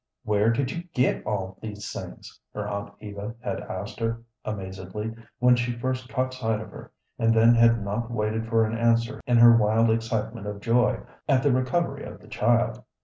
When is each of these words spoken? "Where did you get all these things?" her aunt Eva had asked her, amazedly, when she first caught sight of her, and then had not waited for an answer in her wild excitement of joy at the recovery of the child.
"Where 0.23 0.49
did 0.51 0.71
you 0.71 0.83
get 0.95 1.23
all 1.27 1.59
these 1.61 1.93
things?" 1.93 2.39
her 2.55 2.67
aunt 2.67 2.95
Eva 3.01 3.35
had 3.39 3.59
asked 3.61 3.99
her, 3.99 4.23
amazedly, 4.43 5.13
when 5.37 5.55
she 5.55 5.73
first 5.77 6.09
caught 6.09 6.33
sight 6.33 6.59
of 6.59 6.71
her, 6.71 6.91
and 7.19 7.35
then 7.35 7.53
had 7.53 7.83
not 7.85 8.09
waited 8.09 8.47
for 8.47 8.65
an 8.65 8.75
answer 8.75 9.21
in 9.27 9.37
her 9.37 9.55
wild 9.55 9.91
excitement 9.91 10.47
of 10.47 10.59
joy 10.59 11.01
at 11.29 11.43
the 11.43 11.51
recovery 11.51 12.03
of 12.03 12.19
the 12.19 12.27
child. 12.27 12.83